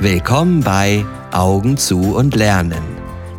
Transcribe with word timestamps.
Willkommen 0.00 0.60
bei 0.60 1.04
Augen 1.32 1.76
zu 1.76 2.14
und 2.14 2.36
Lernen, 2.36 2.84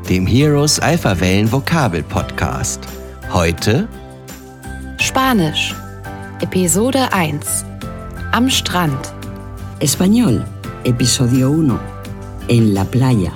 dem 0.10 0.28
Heroes 0.28 0.78
Alpha 0.78 1.17
Wellen 1.21 1.49
Vokabel 1.49 2.04
Podcast. 2.04 2.85
Heute 3.31 3.88
Spanisch, 4.97 5.74
Episode 6.42 7.13
1. 7.13 7.63
Am 8.33 8.49
Strand. 8.49 9.13
Español, 9.79 10.44
episodio 10.83 11.53
1. 11.53 11.79
En 12.49 12.73
la 12.73 12.83
playa. 12.83 13.31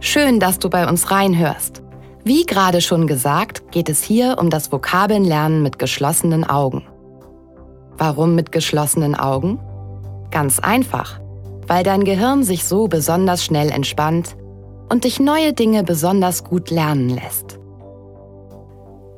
Schön, 0.00 0.38
dass 0.38 0.58
du 0.58 0.68
bei 0.68 0.86
uns 0.86 1.10
reinhörst. 1.10 1.82
Wie 2.24 2.44
gerade 2.44 2.82
schon 2.82 3.06
gesagt, 3.06 3.72
geht 3.72 3.88
es 3.88 4.02
hier 4.02 4.36
um 4.38 4.50
das 4.50 4.70
Vokabelnlernen 4.70 5.62
mit 5.62 5.78
geschlossenen 5.78 6.44
Augen. 6.44 6.82
Warum 7.96 8.34
mit 8.34 8.52
geschlossenen 8.52 9.14
Augen? 9.14 9.58
Ganz 10.30 10.58
einfach, 10.58 11.20
weil 11.66 11.82
dein 11.82 12.04
Gehirn 12.04 12.42
sich 12.42 12.64
so 12.64 12.88
besonders 12.88 13.44
schnell 13.44 13.70
entspannt 13.70 14.36
und 14.88 15.04
dich 15.04 15.20
neue 15.20 15.52
Dinge 15.52 15.82
besonders 15.82 16.44
gut 16.44 16.70
lernen 16.70 17.10
lässt. 17.10 17.58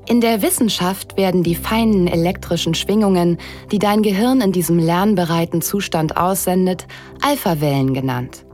In 0.08 0.22
der 0.22 0.40
Wissenschaft 0.40 1.18
werden 1.18 1.42
die 1.42 1.54
feinen 1.54 2.06
elektrischen 2.06 2.74
Schwingungen, 2.74 3.36
die 3.70 3.78
dein 3.78 4.02
Gehirn 4.02 4.40
in 4.40 4.52
diesem 4.52 4.78
lernbereiten 4.78 5.60
Zustand 5.60 6.16
aussendet, 6.16 6.86
Alphawellen 7.20 7.92
genannt. 7.92 8.46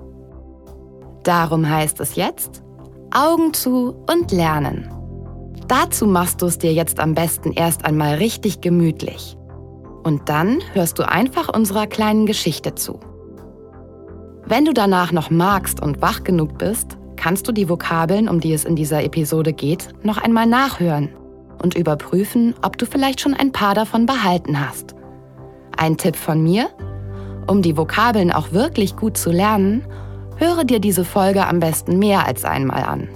Darum 1.22 1.68
heißt 1.68 2.00
es 2.00 2.16
jetzt 2.16 2.64
Augen 3.12 3.54
zu 3.54 3.94
und 4.10 4.32
lernen. 4.32 4.90
Dazu 5.68 6.06
machst 6.06 6.42
du 6.42 6.46
es 6.46 6.58
dir 6.58 6.72
jetzt 6.72 6.98
am 6.98 7.14
besten 7.14 7.52
erst 7.52 7.84
einmal 7.84 8.16
richtig 8.16 8.60
gemütlich. 8.60 9.36
Und 10.04 10.28
dann 10.28 10.60
hörst 10.74 10.98
du 10.98 11.08
einfach 11.08 11.48
unserer 11.48 11.86
kleinen 11.86 12.26
Geschichte 12.26 12.74
zu. 12.74 13.00
Wenn 14.46 14.66
du 14.66 14.74
danach 14.74 15.10
noch 15.10 15.30
magst 15.30 15.82
und 15.82 16.02
wach 16.02 16.22
genug 16.22 16.58
bist, 16.58 16.98
kannst 17.16 17.48
du 17.48 17.52
die 17.52 17.68
Vokabeln, 17.68 18.28
um 18.28 18.38
die 18.40 18.52
es 18.52 18.66
in 18.66 18.76
dieser 18.76 19.02
Episode 19.02 19.54
geht, 19.54 19.88
noch 20.02 20.18
einmal 20.18 20.46
nachhören 20.46 21.08
und 21.62 21.74
überprüfen, 21.74 22.54
ob 22.62 22.76
du 22.76 22.84
vielleicht 22.84 23.22
schon 23.22 23.32
ein 23.32 23.52
paar 23.52 23.74
davon 23.74 24.04
behalten 24.04 24.60
hast. 24.60 24.94
Ein 25.76 25.96
Tipp 25.96 26.16
von 26.16 26.42
mir? 26.42 26.68
Um 27.46 27.62
die 27.62 27.76
Vokabeln 27.76 28.30
auch 28.30 28.52
wirklich 28.52 28.96
gut 28.96 29.16
zu 29.16 29.30
lernen, 29.30 29.86
höre 30.36 30.64
dir 30.64 30.80
diese 30.80 31.06
Folge 31.06 31.46
am 31.46 31.60
besten 31.60 31.98
mehr 31.98 32.26
als 32.26 32.44
einmal 32.44 32.84
an. 32.84 33.08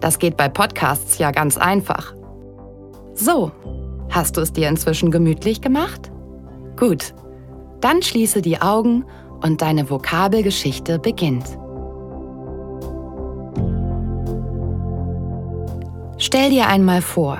Das 0.00 0.18
geht 0.18 0.38
bei 0.38 0.48
Podcasts 0.48 1.18
ja 1.18 1.30
ganz 1.30 1.58
einfach. 1.58 2.14
So, 3.12 3.52
Hast 4.10 4.36
du 4.36 4.40
es 4.40 4.52
dir 4.52 4.68
inzwischen 4.68 5.10
gemütlich 5.10 5.60
gemacht? 5.60 6.10
Gut, 6.76 7.14
dann 7.80 8.02
schließe 8.02 8.42
die 8.42 8.60
Augen 8.60 9.04
und 9.42 9.62
deine 9.62 9.88
Vokabelgeschichte 9.88 10.98
beginnt. 10.98 11.46
Stell 16.18 16.50
dir 16.50 16.66
einmal 16.66 17.00
vor, 17.00 17.38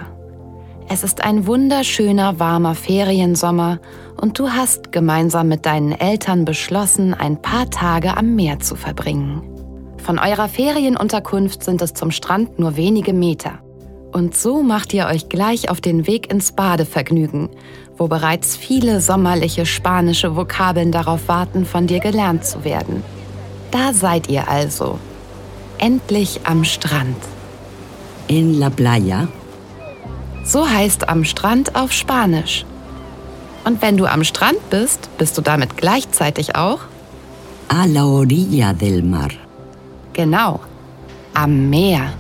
es 0.88 1.04
ist 1.04 1.22
ein 1.22 1.46
wunderschöner 1.46 2.40
warmer 2.40 2.74
Feriensommer 2.74 3.78
und 4.20 4.38
du 4.38 4.50
hast 4.50 4.90
gemeinsam 4.90 5.48
mit 5.48 5.66
deinen 5.66 5.92
Eltern 5.92 6.44
beschlossen, 6.44 7.14
ein 7.14 7.40
paar 7.40 7.70
Tage 7.70 8.16
am 8.16 8.34
Meer 8.34 8.58
zu 8.58 8.74
verbringen. 8.74 9.42
Von 9.98 10.18
eurer 10.18 10.48
Ferienunterkunft 10.48 11.62
sind 11.62 11.82
es 11.82 11.94
zum 11.94 12.10
Strand 12.10 12.58
nur 12.58 12.76
wenige 12.76 13.12
Meter. 13.12 13.60
Und 14.12 14.36
so 14.36 14.62
macht 14.62 14.92
ihr 14.92 15.06
euch 15.06 15.28
gleich 15.28 15.70
auf 15.70 15.80
den 15.80 16.06
Weg 16.06 16.32
ins 16.32 16.52
Badevergnügen, 16.52 17.48
wo 17.96 18.08
bereits 18.08 18.56
viele 18.56 19.00
sommerliche 19.00 19.66
spanische 19.66 20.34
Vokabeln 20.36 20.90
darauf 20.90 21.28
warten, 21.28 21.64
von 21.64 21.86
dir 21.86 22.00
gelernt 22.00 22.44
zu 22.44 22.64
werden. 22.64 23.04
Da 23.70 23.92
seid 23.92 24.28
ihr 24.28 24.48
also. 24.48 24.98
Endlich 25.78 26.40
am 26.44 26.64
Strand. 26.64 27.16
En 28.28 28.58
la 28.58 28.70
playa. 28.70 29.28
So 30.44 30.68
heißt 30.68 31.08
am 31.08 31.24
Strand 31.24 31.76
auf 31.76 31.92
Spanisch. 31.92 32.64
Und 33.64 33.82
wenn 33.82 33.96
du 33.96 34.06
am 34.06 34.24
Strand 34.24 34.58
bist, 34.70 35.08
bist 35.18 35.36
du 35.38 35.42
damit 35.42 35.76
gleichzeitig 35.76 36.56
auch? 36.56 36.80
A 37.68 37.84
la 37.84 38.04
orilla 38.04 38.72
del 38.72 39.02
mar. 39.02 39.30
Genau, 40.12 40.60
am 41.34 41.70
Meer. 41.70 42.12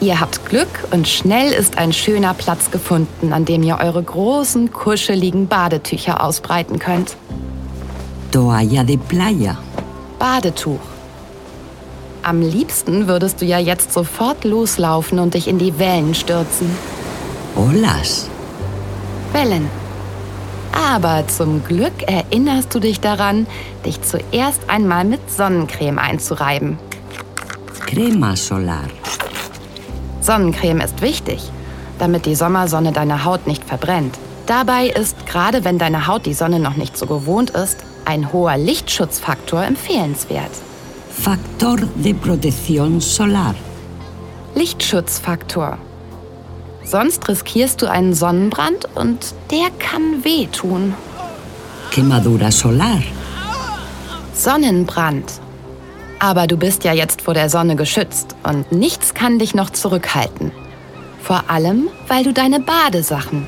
Ihr 0.00 0.20
habt 0.20 0.44
Glück 0.46 0.68
und 0.90 1.08
schnell 1.08 1.52
ist 1.52 1.78
ein 1.78 1.92
schöner 1.92 2.34
Platz 2.34 2.70
gefunden, 2.70 3.32
an 3.32 3.46
dem 3.46 3.62
ihr 3.62 3.78
eure 3.78 4.02
großen, 4.02 4.70
kuscheligen 4.70 5.48
Badetücher 5.48 6.22
ausbreiten 6.22 6.78
könnt. 6.78 7.16
Toalla 8.30 8.84
de 8.84 8.98
playa. 8.98 9.56
Badetuch. 10.18 10.80
Am 12.22 12.42
liebsten 12.42 13.08
würdest 13.08 13.40
du 13.40 13.46
ja 13.46 13.58
jetzt 13.58 13.92
sofort 13.92 14.44
loslaufen 14.44 15.18
und 15.18 15.34
dich 15.34 15.48
in 15.48 15.58
die 15.58 15.78
Wellen 15.78 16.14
stürzen. 16.14 16.68
Olas. 17.54 18.28
Wellen. 19.32 19.70
Aber 20.72 21.26
zum 21.28 21.64
Glück 21.64 22.02
erinnerst 22.06 22.74
du 22.74 22.80
dich 22.80 23.00
daran, 23.00 23.46
dich 23.86 24.02
zuerst 24.02 24.68
einmal 24.68 25.04
mit 25.04 25.30
Sonnencreme 25.30 25.98
einzureiben. 25.98 26.78
Crema 27.86 28.36
solar. 28.36 28.84
Sonnencreme 30.26 30.80
ist 30.80 31.02
wichtig, 31.02 31.40
damit 32.00 32.26
die 32.26 32.34
Sommersonne 32.34 32.90
deine 32.90 33.24
Haut 33.24 33.46
nicht 33.46 33.62
verbrennt. 33.64 34.18
Dabei 34.46 34.88
ist, 34.88 35.24
gerade 35.24 35.64
wenn 35.64 35.78
deine 35.78 36.08
Haut 36.08 36.26
die 36.26 36.34
Sonne 36.34 36.58
noch 36.58 36.76
nicht 36.76 36.96
so 36.96 37.06
gewohnt 37.06 37.50
ist, 37.50 37.78
ein 38.04 38.32
hoher 38.32 38.56
Lichtschutzfaktor 38.56 39.62
empfehlenswert. 39.62 40.50
Factor 41.10 41.78
de 41.94 42.12
protección 42.12 43.00
solar. 43.00 43.54
Lichtschutzfaktor. 44.56 45.78
Sonst 46.84 47.28
riskierst 47.28 47.82
du 47.82 47.86
einen 47.86 48.12
Sonnenbrand 48.12 48.88
und 48.96 49.32
der 49.52 49.70
kann 49.78 50.24
wehtun. 50.24 50.94
Quemadura 51.92 52.50
solar. 52.50 53.02
Sonnenbrand. 54.34 55.40
Aber 56.18 56.46
du 56.46 56.56
bist 56.56 56.84
ja 56.84 56.92
jetzt 56.92 57.22
vor 57.22 57.34
der 57.34 57.50
Sonne 57.50 57.76
geschützt 57.76 58.34
und 58.42 58.72
nichts 58.72 59.14
kann 59.14 59.38
dich 59.38 59.54
noch 59.54 59.70
zurückhalten. 59.70 60.50
Vor 61.22 61.44
allem, 61.48 61.88
weil 62.08 62.24
du 62.24 62.32
deine 62.32 62.60
Badesachen. 62.60 63.46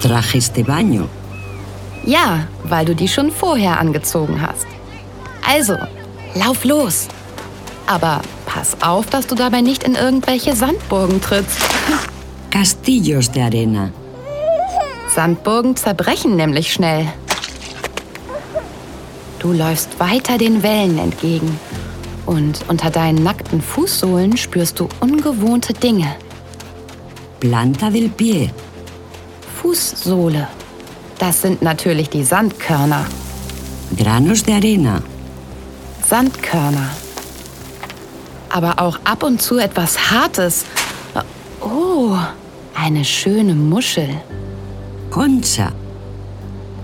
Trajes 0.00 0.52
de 0.52 0.64
baño. 0.64 1.08
Ja, 2.04 2.46
weil 2.64 2.84
du 2.84 2.94
die 2.94 3.08
schon 3.08 3.30
vorher 3.30 3.78
angezogen 3.78 4.40
hast. 4.40 4.66
Also, 5.46 5.76
lauf 6.34 6.64
los. 6.64 7.08
Aber 7.86 8.22
pass 8.46 8.76
auf, 8.80 9.06
dass 9.06 9.26
du 9.26 9.34
dabei 9.34 9.60
nicht 9.60 9.84
in 9.84 9.94
irgendwelche 9.94 10.56
Sandburgen 10.56 11.20
trittst. 11.20 11.58
Castillos 12.50 13.30
de 13.30 13.42
arena. 13.42 13.90
Sandburgen 15.14 15.76
zerbrechen 15.76 16.36
nämlich 16.36 16.72
schnell. 16.72 17.06
Du 19.42 19.52
läufst 19.52 19.98
weiter 19.98 20.38
den 20.38 20.62
Wellen 20.62 20.98
entgegen 20.98 21.58
und 22.26 22.60
unter 22.68 22.90
deinen 22.90 23.24
nackten 23.24 23.60
Fußsohlen 23.60 24.36
spürst 24.36 24.78
du 24.78 24.88
ungewohnte 25.00 25.72
Dinge. 25.72 26.14
Planta 27.40 27.90
del 27.90 28.08
pie. 28.08 28.50
Fußsohle. 29.60 30.46
Das 31.18 31.42
sind 31.42 31.60
natürlich 31.60 32.08
die 32.08 32.22
Sandkörner. 32.22 33.04
Granos 33.96 34.44
de 34.44 34.54
arena. 34.54 35.02
Sandkörner. 36.08 36.90
Aber 38.48 38.78
auch 38.78 39.00
ab 39.04 39.24
und 39.24 39.42
zu 39.42 39.58
etwas 39.58 40.12
Hartes. 40.12 40.64
Oh, 41.60 42.16
eine 42.76 43.04
schöne 43.04 43.56
Muschel. 43.56 44.08
Concha. 45.10 45.72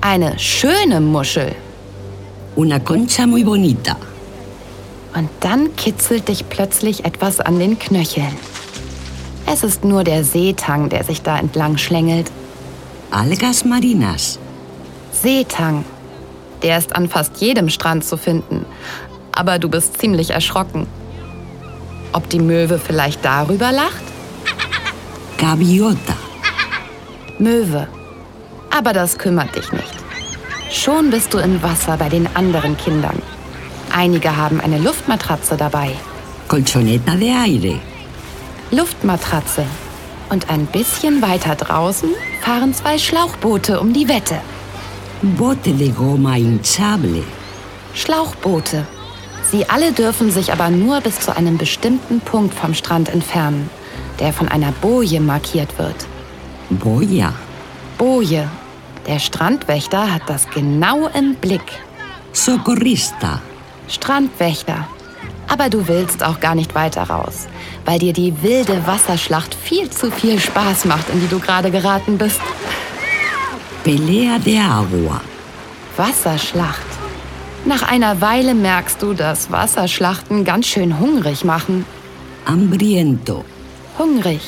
Eine 0.00 0.36
schöne 0.40 1.00
Muschel. 1.00 1.54
Una 2.56 2.80
concha 2.80 3.26
muy 3.26 3.44
bonita. 3.44 3.96
Und 5.14 5.28
dann 5.40 5.74
kitzelt 5.76 6.28
dich 6.28 6.48
plötzlich 6.48 7.04
etwas 7.04 7.40
an 7.40 7.58
den 7.58 7.78
Knöcheln. 7.78 8.36
Es 9.46 9.64
ist 9.64 9.84
nur 9.84 10.04
der 10.04 10.24
Seetang, 10.24 10.88
der 10.88 11.04
sich 11.04 11.22
da 11.22 11.38
entlang 11.38 11.78
schlängelt. 11.78 12.30
Algas 13.10 13.64
marinas. 13.64 14.38
Seetang. 15.12 15.84
Der 16.62 16.78
ist 16.78 16.94
an 16.94 17.08
fast 17.08 17.40
jedem 17.40 17.68
Strand 17.68 18.04
zu 18.04 18.16
finden. 18.16 18.66
Aber 19.32 19.58
du 19.58 19.68
bist 19.68 19.98
ziemlich 20.00 20.30
erschrocken. 20.30 20.86
Ob 22.12 22.28
die 22.28 22.40
Möwe 22.40 22.78
vielleicht 22.78 23.24
darüber 23.24 23.72
lacht? 23.72 24.02
Gaviota. 25.38 26.16
Möwe. 27.38 27.88
Aber 28.76 28.92
das 28.92 29.16
kümmert 29.16 29.54
dich 29.54 29.72
nicht. 29.72 29.97
Schon 30.70 31.10
bist 31.10 31.32
du 31.32 31.38
im 31.38 31.62
Wasser 31.62 31.96
bei 31.96 32.08
den 32.08 32.28
anderen 32.34 32.76
Kindern. 32.76 33.22
Einige 33.90 34.36
haben 34.36 34.60
eine 34.60 34.78
Luftmatratze 34.78 35.56
dabei. 35.56 35.92
Colchoneta 36.46 37.14
de 37.14 37.30
aire. 37.30 37.80
Luftmatratze. 38.70 39.64
Und 40.28 40.50
ein 40.50 40.66
bisschen 40.66 41.22
weiter 41.22 41.54
draußen 41.54 42.10
fahren 42.42 42.74
zwei 42.74 42.98
Schlauchboote 42.98 43.80
um 43.80 43.94
die 43.94 44.08
Wette. 44.08 44.40
Bote 45.22 45.72
de 45.72 45.88
goma 45.88 46.34
hinchable. 46.34 47.24
Schlauchboote. 47.94 48.86
Sie 49.50 49.68
alle 49.70 49.92
dürfen 49.92 50.30
sich 50.30 50.52
aber 50.52 50.68
nur 50.68 51.00
bis 51.00 51.18
zu 51.20 51.34
einem 51.34 51.56
bestimmten 51.56 52.20
Punkt 52.20 52.52
vom 52.52 52.74
Strand 52.74 53.08
entfernen, 53.08 53.70
der 54.20 54.34
von 54.34 54.48
einer 54.48 54.72
Boje 54.72 55.20
markiert 55.20 55.78
wird. 55.78 56.06
Boya. 56.68 57.32
Boje. 57.96 58.48
Der 59.08 59.18
Strandwächter 59.18 60.12
hat 60.12 60.22
das 60.26 60.50
genau 60.50 61.08
im 61.08 61.34
Blick. 61.36 61.62
Socorrista. 62.34 63.40
Strandwächter. 63.88 64.86
Aber 65.48 65.70
du 65.70 65.88
willst 65.88 66.22
auch 66.22 66.40
gar 66.40 66.54
nicht 66.54 66.74
weiter 66.74 67.04
raus, 67.04 67.48
weil 67.86 67.98
dir 67.98 68.12
die 68.12 68.42
wilde 68.42 68.86
Wasserschlacht 68.86 69.54
viel 69.54 69.88
zu 69.88 70.10
viel 70.10 70.38
Spaß 70.38 70.84
macht, 70.84 71.08
in 71.08 71.22
die 71.22 71.26
du 71.26 71.38
gerade 71.38 71.70
geraten 71.70 72.18
bist. 72.18 72.38
Pelea 73.82 74.38
de 74.38 74.58
agua. 74.58 75.22
Wasserschlacht. 75.96 76.86
Nach 77.64 77.82
einer 77.90 78.20
Weile 78.20 78.54
merkst 78.54 79.00
du, 79.00 79.14
dass 79.14 79.50
Wasserschlachten 79.50 80.44
ganz 80.44 80.66
schön 80.66 81.00
hungrig 81.00 81.44
machen. 81.44 81.86
Hambriento. 82.44 83.42
Hungrig. 83.98 84.42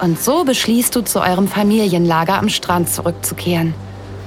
Und 0.00 0.20
so 0.20 0.44
beschließt 0.44 0.96
du, 0.96 1.02
zu 1.02 1.20
eurem 1.20 1.46
Familienlager 1.46 2.36
am 2.36 2.48
Strand 2.48 2.90
zurückzukehren. 2.90 3.72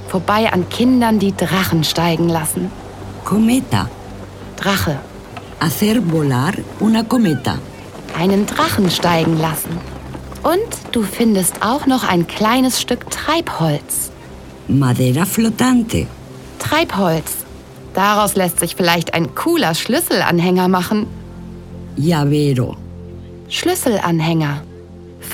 Vorbei 0.08 0.50
an 0.52 0.68
Kindern, 0.68 1.18
die 1.18 1.36
Drachen 1.36 1.84
steigen 1.84 2.28
lassen. 2.28 2.70
Cometa. 3.24 3.88
Drache. 4.56 4.98
Hacer 5.60 6.00
volar 6.10 6.54
una 6.80 7.02
cometa. 7.02 7.58
Einen 8.16 8.46
Drachen 8.46 8.90
steigen 8.90 9.38
lassen. 9.38 9.76
Und 10.42 10.92
du 10.92 11.02
findest 11.02 11.62
auch 11.62 11.86
noch 11.86 12.04
ein 12.04 12.26
kleines 12.26 12.80
Stück 12.80 13.10
Treibholz. 13.10 14.10
Madera 14.66 15.26
flotante. 15.26 16.06
Treibholz. 16.58 17.44
Daraus 17.92 18.34
lässt 18.34 18.60
sich 18.60 18.76
vielleicht 18.76 19.12
ein 19.14 19.34
cooler 19.34 19.74
Schlüsselanhänger 19.74 20.68
machen. 20.68 21.06
Llavero. 21.96 22.76
Schlüsselanhänger. 23.48 24.62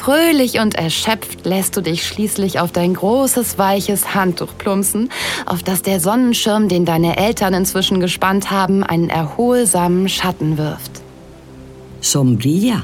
Fröhlich 0.04 0.60
und 0.60 0.74
erschöpft 0.74 1.46
lässt 1.46 1.78
du 1.78 1.80
dich 1.80 2.06
schließlich 2.06 2.60
auf 2.60 2.70
dein 2.72 2.92
großes, 2.92 3.56
weiches 3.56 4.14
Handtuch 4.14 4.50
plumpsen, 4.58 5.08
auf 5.46 5.62
das 5.62 5.80
der 5.80 5.98
Sonnenschirm, 5.98 6.68
den 6.68 6.84
deine 6.84 7.16
Eltern 7.16 7.54
inzwischen 7.54 8.00
gespannt 8.00 8.50
haben, 8.50 8.84
einen 8.84 9.08
erholsamen 9.08 10.10
Schatten 10.10 10.58
wirft. 10.58 11.00
Sombrilla. 12.02 12.82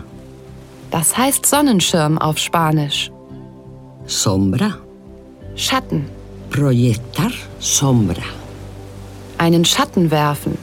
Das 0.91 1.15
heißt 1.15 1.45
Sonnenschirm 1.45 2.17
auf 2.17 2.39
Spanisch. 2.39 3.11
Sombra. 4.07 4.79
Schatten. 5.57 6.07
Proyectar 6.49 7.33
sombra. 7.59 8.23
Einen 9.37 9.67
Schatten 9.67 10.11
werfen. 10.11 10.57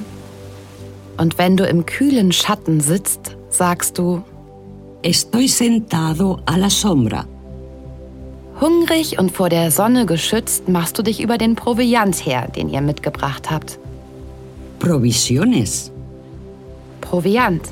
Und 1.18 1.38
wenn 1.38 1.56
du 1.56 1.68
im 1.68 1.86
kühlen 1.86 2.32
Schatten 2.32 2.80
sitzt, 2.80 3.38
sagst 3.52 4.00
du, 4.00 4.24
Estoy 5.08 5.48
sentado 5.48 6.42
a 6.46 6.58
la 6.58 6.70
sombra. 6.70 7.26
hungrig 8.60 9.18
und 9.20 9.32
vor 9.32 9.48
der 9.48 9.72
Sonne 9.72 10.06
geschützt, 10.06 10.68
machst 10.68 10.98
du 10.98 11.02
dich 11.02 11.22
über 11.22 11.38
den 11.38 11.56
Proviant 11.56 12.26
her, 12.26 12.50
den 12.54 12.68
ihr 12.68 12.82
mitgebracht 12.82 13.50
habt. 13.50 13.80
Provisiones. 14.80 15.92
Proviant. 17.00 17.64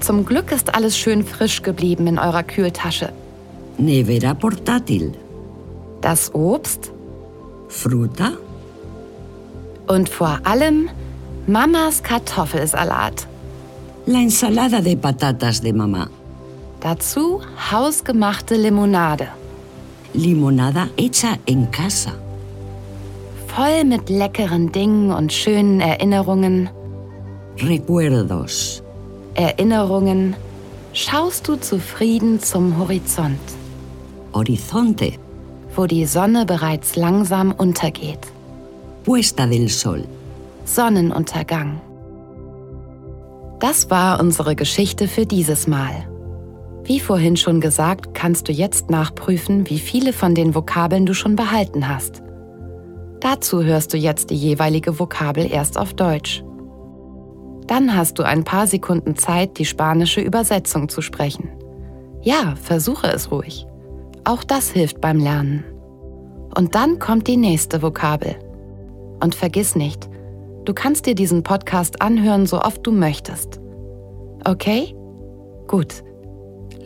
Zum 0.00 0.24
Glück 0.24 0.52
ist 0.52 0.74
alles 0.74 0.96
schön 0.96 1.22
frisch 1.22 1.60
geblieben 1.60 2.06
in 2.06 2.18
eurer 2.18 2.42
Kühltasche. 2.42 3.12
Nevera 3.76 4.32
portátil. 4.32 5.12
Das 6.00 6.34
Obst 6.34 6.92
Fruta. 7.68 8.32
und 9.86 10.08
vor 10.08 10.40
allem 10.44 10.88
Mamas 11.46 12.02
Kartoffelsalat. 12.02 13.26
La 14.06 14.20
ensalada 14.20 14.80
de 14.80 14.96
patatas 14.96 15.60
de 15.60 15.72
mamá. 15.72 16.08
Dazu 16.84 17.40
hausgemachte 17.72 18.56
Limonade. 18.56 19.28
Limonada 20.12 20.88
hecha 20.98 21.38
en 21.46 21.70
casa. 21.70 22.12
Voll 23.46 23.84
mit 23.84 24.10
leckeren 24.10 24.70
Dingen 24.70 25.10
und 25.10 25.32
schönen 25.32 25.80
Erinnerungen. 25.80 26.68
Recuerdos. 27.58 28.82
Erinnerungen. 29.34 30.36
Schaust 30.92 31.48
du 31.48 31.56
zufrieden 31.56 32.38
zum 32.40 32.76
Horizont, 32.76 33.40
Horizonte. 34.34 35.12
wo 35.74 35.86
die 35.86 36.04
Sonne 36.04 36.44
bereits 36.44 36.96
langsam 36.96 37.52
untergeht. 37.52 38.26
Puesta 39.04 39.46
del 39.46 39.70
sol. 39.70 40.04
Sonnenuntergang. 40.66 41.80
Das 43.58 43.88
war 43.88 44.20
unsere 44.20 44.54
Geschichte 44.54 45.08
für 45.08 45.24
dieses 45.24 45.66
Mal. 45.66 46.13
Wie 46.84 47.00
vorhin 47.00 47.36
schon 47.36 47.60
gesagt, 47.60 48.14
kannst 48.14 48.48
du 48.48 48.52
jetzt 48.52 48.90
nachprüfen, 48.90 49.68
wie 49.70 49.78
viele 49.78 50.12
von 50.12 50.34
den 50.34 50.54
Vokabeln 50.54 51.06
du 51.06 51.14
schon 51.14 51.34
behalten 51.34 51.88
hast. 51.88 52.22
Dazu 53.20 53.64
hörst 53.64 53.94
du 53.94 53.96
jetzt 53.96 54.28
die 54.28 54.36
jeweilige 54.36 54.98
Vokabel 54.98 55.50
erst 55.50 55.78
auf 55.78 55.94
Deutsch. 55.94 56.44
Dann 57.66 57.96
hast 57.96 58.18
du 58.18 58.22
ein 58.22 58.44
paar 58.44 58.66
Sekunden 58.66 59.16
Zeit, 59.16 59.56
die 59.56 59.64
spanische 59.64 60.20
Übersetzung 60.20 60.90
zu 60.90 61.00
sprechen. 61.00 61.48
Ja, 62.20 62.54
versuche 62.60 63.06
es 63.06 63.30
ruhig. 63.30 63.66
Auch 64.24 64.44
das 64.44 64.70
hilft 64.70 65.00
beim 65.00 65.18
Lernen. 65.18 65.64
Und 66.54 66.74
dann 66.74 66.98
kommt 66.98 67.26
die 67.26 67.38
nächste 67.38 67.80
Vokabel. 67.80 68.36
Und 69.22 69.34
vergiss 69.34 69.74
nicht, 69.74 70.10
du 70.66 70.74
kannst 70.74 71.06
dir 71.06 71.14
diesen 71.14 71.42
Podcast 71.42 72.02
anhören, 72.02 72.44
so 72.44 72.60
oft 72.60 72.86
du 72.86 72.92
möchtest. 72.92 73.58
Okay? 74.44 74.94
Gut. 75.66 76.04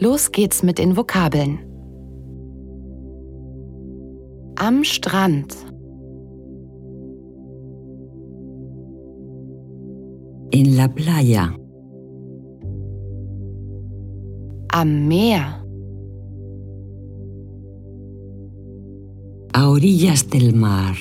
Los 0.00 0.30
geht's 0.30 0.62
mit 0.62 0.78
den 0.78 0.96
Vokabeln. 0.96 1.58
Am 4.54 4.84
Strand. 4.84 5.56
En 10.50 10.76
la 10.76 10.86
playa. 10.86 11.52
Am 14.68 15.08
Meer. 15.08 15.64
A 19.52 19.69
orillas 19.69 20.28
del 20.28 20.55
mar. 20.55 20.96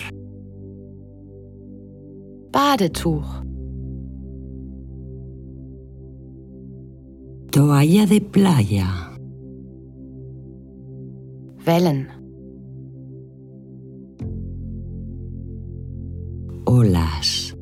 Badetuch. 2.52 3.47
Toalla 7.58 8.06
de 8.06 8.22
playa. 8.22 8.88
Wellen. 11.66 12.08
Olas. 16.66 17.56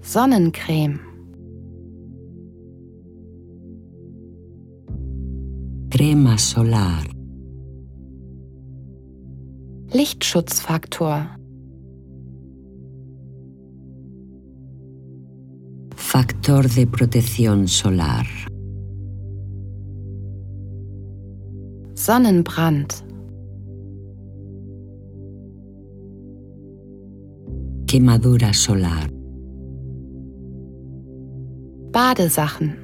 Sonnencreme. 0.00 0.98
Crema 5.90 6.38
solar. 6.38 7.04
Lichtschutzfaktor. 9.92 11.35
Factor 16.16 16.66
de 16.70 16.86
protección 16.86 17.68
solar. 17.68 18.24
Sonnenbrand. 21.92 22.90
Quemadura 27.86 28.54
solar. 28.54 29.10
Badesachen. 31.92 32.78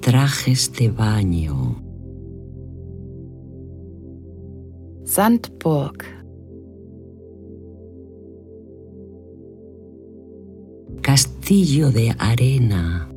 Trajes 0.00 0.72
de 0.72 0.90
baño. 0.90 1.76
Sandburg. 5.04 6.15
Castillo 11.16 11.90
de 11.90 12.14
arena. 12.18 13.08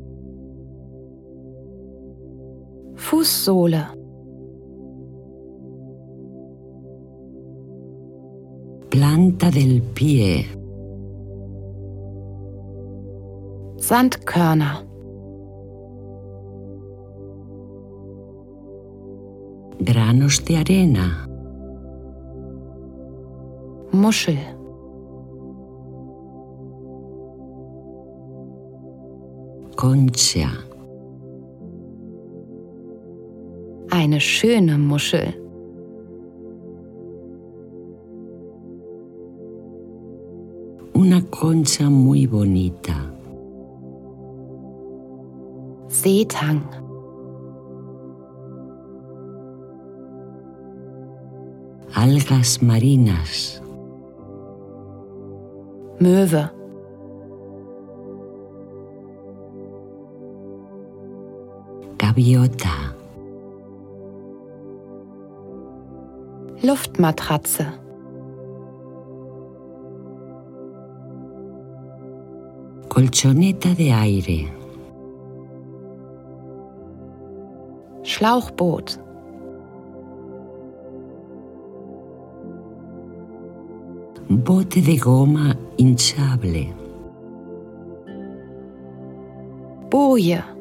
Fußsohle. 2.96 3.84
Planta 8.88 9.50
del 9.50 9.82
pie. 9.82 10.46
Sandkörner. 13.76 14.86
Granos 19.80 20.42
de 20.46 20.56
arena. 20.56 21.28
Muschel, 23.92 24.38
Concha. 29.80 30.50
eine 33.90 34.20
schöne 34.20 34.76
Muschel, 34.76 35.32
Una 40.92 41.22
concha 41.30 41.88
muy 41.88 42.26
bonita. 42.26 42.92
Seetang, 45.88 46.60
Algas 51.94 52.60
marinas. 52.60 53.62
Möwe, 55.98 56.59
Gaviota. 62.10 62.92
Luftmatratze, 66.64 67.66
Colchoneta 72.88 73.68
de 73.76 73.92
aire. 73.92 74.52
Schlauchboot, 78.02 78.98
Bote 84.28 84.80
de 84.80 84.98
goma 84.98 85.54
hinchable. 85.78 86.74
Boje, 89.88 90.59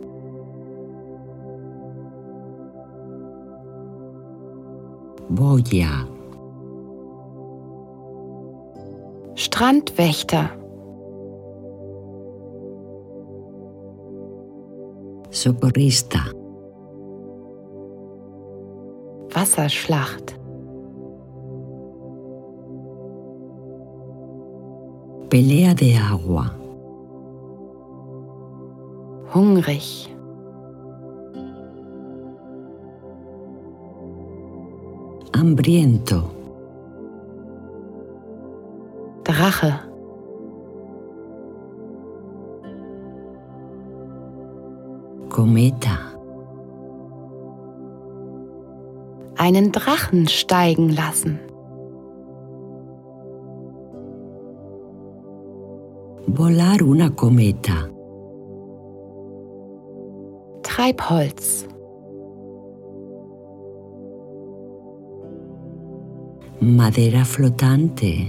Boya. 5.29 6.07
Strandwächter, 9.35 10.49
Socorrista. 15.29 16.19
Wasserschlacht, 19.31 20.35
Pelea 25.29 25.73
de 25.75 25.95
agua. 25.95 26.59
hungrig, 29.33 30.09
Hambriento. 35.39 36.21
Drache, 39.23 39.79
Cometa. 45.29 46.09
einen 49.37 49.71
Drachen 49.71 50.27
steigen 50.27 50.89
lassen, 50.89 51.39
Volar 56.27 56.81
una 56.81 57.09
cometa. 57.09 57.89
Treibholz, 60.61 61.65
Madera 66.61 67.23
flotante. 67.23 68.27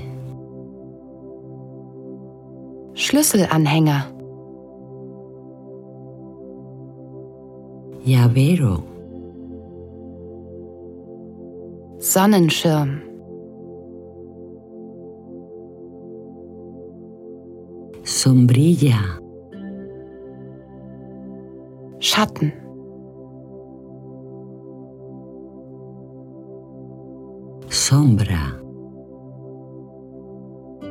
Schlüsselanhänger, 2.94 4.06
Llavero. 8.04 8.84
Sonnenschirm, 11.98 13.00
Sombrilla. 18.04 19.18
Schatten, 21.98 22.52
Sombra. 27.90 28.44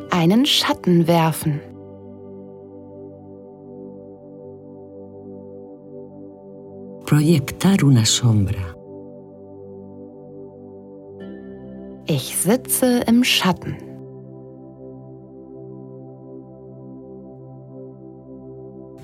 einen 0.09 0.45
Schatten 0.45 1.07
werfen, 1.07 1.61
Proyectar 7.05 7.81
una 7.85 8.03
sombra. 8.03 8.75
ich 12.05 12.35
sitze 12.35 12.99
im 13.07 13.23
Schatten, 13.23 13.77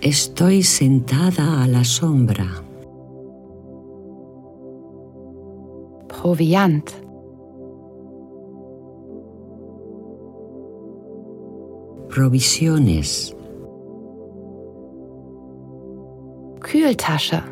Estoy 0.02 0.64
sentada 0.64 1.62
a 1.64 1.66
la 1.66 1.86
sombra. 1.86 2.48
Proviant, 6.10 7.05
Provisiones. 12.16 13.36
Kühltasche, 16.62 17.44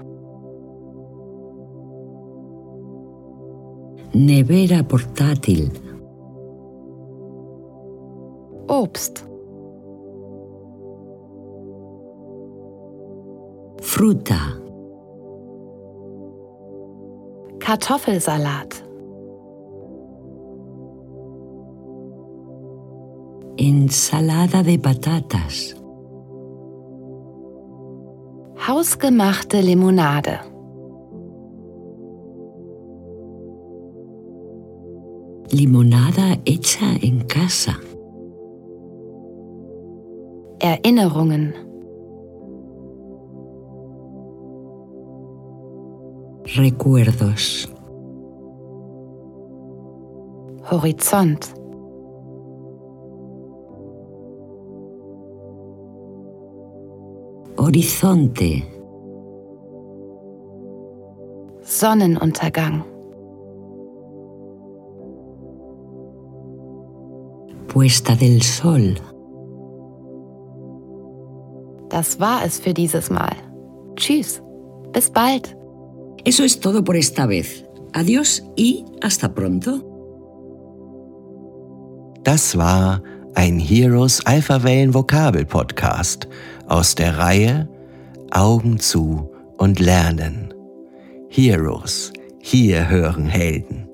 Nevera 4.13 4.83
portátil. 4.83 5.69
Obst, 8.67 9.25
Fruta. 13.81 14.41
Kartoffelsalat, 17.59 18.83
Ensalada 23.65 24.61
de 24.61 24.77
patatas. 24.77 25.73
hausgemachte 28.57 29.61
Limonade, 29.61 30.37
Limonada 35.49 36.37
hecha 36.43 36.97
en 37.01 37.21
casa. 37.25 37.79
Erinnerungen, 40.59 41.53
Recuerdos. 46.57 47.73
Horizont, 50.69 51.62
Horizonte. 57.63 58.61
Sonnenuntergang, 61.61 62.83
Puesta 67.67 68.15
del 68.15 68.41
sol. 68.41 68.95
das 71.89 72.19
war 72.19 72.43
es 72.43 72.59
für 72.59 72.73
dieses 72.73 73.09
Mal. 73.09 73.35
Tschüss, 73.95 74.41
bis 74.91 75.09
bald. 75.09 75.55
Eso 76.25 76.43
es 76.43 76.59
todo 76.59 76.83
por 76.83 76.97
esta 76.97 77.27
vez. 77.27 77.63
Adiós 77.93 78.43
y 78.57 78.83
hasta 79.01 79.33
pronto. 79.33 79.71
Das 82.23 82.57
war 82.57 83.01
ein 83.35 83.59
Heroes 83.59 84.25
Alphawellen 84.25 84.93
Vokabel 84.93 85.45
Podcast 85.45 86.27
aus 86.67 86.95
der 86.95 87.17
Reihe 87.17 87.67
Augen 88.31 88.79
zu 88.79 89.29
und 89.57 89.79
lernen. 89.79 90.53
Heroes, 91.29 92.11
Hier 92.41 92.89
hören 92.89 93.25
Helden. 93.25 93.87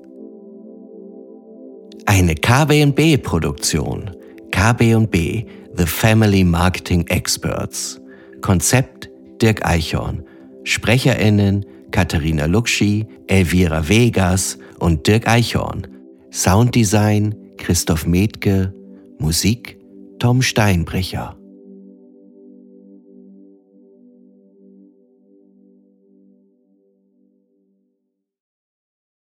Eine 2.06 2.34
KB&B-Produktion. 2.34 4.10
KB&B, 4.50 5.44
The 5.76 5.86
Family 5.86 6.44
Marketing 6.44 7.06
Experts. 7.06 8.00
Konzept 8.40 9.08
Dirk 9.40 9.64
Eichhorn. 9.64 10.24
SprecherInnen 10.64 11.64
Katharina 11.90 12.46
Luxi, 12.46 13.06
Elvira 13.26 13.88
Vegas 13.88 14.58
und 14.78 15.06
Dirk 15.06 15.28
Eichhorn. 15.28 15.86
Sounddesign 16.32 17.34
Christoph 17.56 18.06
Metke. 18.06 18.74
Musik 19.20 19.78
Tom 20.18 20.40
Steinbrecher. 20.40 21.39